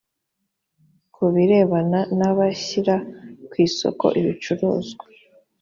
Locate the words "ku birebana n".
1.13-2.19